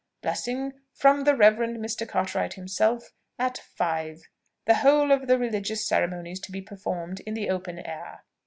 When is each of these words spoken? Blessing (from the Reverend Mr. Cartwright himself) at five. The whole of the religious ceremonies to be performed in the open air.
Blessing 0.23 0.73
(from 0.95 1.25
the 1.25 1.35
Reverend 1.35 1.77
Mr. 1.77 2.09
Cartwright 2.09 2.55
himself) 2.55 3.11
at 3.37 3.59
five. 3.59 4.23
The 4.65 4.73
whole 4.81 5.11
of 5.11 5.27
the 5.27 5.37
religious 5.37 5.87
ceremonies 5.87 6.39
to 6.39 6.51
be 6.51 6.59
performed 6.59 7.19
in 7.19 7.35
the 7.35 7.51
open 7.51 7.77
air. 7.77 8.23